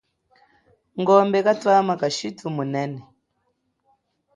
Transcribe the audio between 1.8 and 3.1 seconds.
kashithu munene